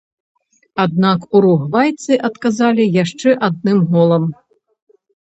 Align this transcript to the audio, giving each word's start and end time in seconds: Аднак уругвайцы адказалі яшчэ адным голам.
Аднак 0.83 1.27
уругвайцы 1.41 2.13
адказалі 2.31 2.91
яшчэ 3.03 3.39
адным 3.53 3.89
голам. 3.97 4.23